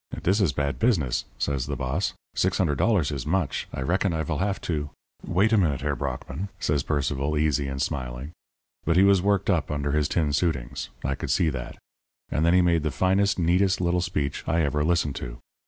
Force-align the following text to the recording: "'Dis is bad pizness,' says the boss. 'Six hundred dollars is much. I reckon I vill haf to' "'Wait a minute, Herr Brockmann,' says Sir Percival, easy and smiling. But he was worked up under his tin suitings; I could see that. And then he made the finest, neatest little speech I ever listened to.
"'Dis 0.23 0.41
is 0.41 0.51
bad 0.51 0.79
pizness,' 0.79 1.25
says 1.37 1.67
the 1.67 1.75
boss. 1.75 2.15
'Six 2.33 2.57
hundred 2.57 2.79
dollars 2.79 3.11
is 3.11 3.23
much. 3.27 3.67
I 3.71 3.81
reckon 3.83 4.13
I 4.13 4.23
vill 4.23 4.39
haf 4.39 4.59
to' 4.61 4.89
"'Wait 5.23 5.53
a 5.53 5.59
minute, 5.59 5.81
Herr 5.81 5.95
Brockmann,' 5.95 6.49
says 6.59 6.81
Sir 6.81 6.87
Percival, 6.87 7.37
easy 7.37 7.67
and 7.67 7.79
smiling. 7.79 8.31
But 8.83 8.97
he 8.97 9.03
was 9.03 9.21
worked 9.21 9.51
up 9.51 9.69
under 9.69 9.91
his 9.91 10.09
tin 10.09 10.29
suitings; 10.33 10.89
I 11.05 11.13
could 11.13 11.29
see 11.29 11.49
that. 11.51 11.77
And 12.31 12.43
then 12.43 12.55
he 12.55 12.63
made 12.63 12.81
the 12.81 12.89
finest, 12.89 13.37
neatest 13.37 13.79
little 13.79 14.01
speech 14.01 14.43
I 14.47 14.63
ever 14.63 14.83
listened 14.83 15.17
to. 15.17 15.37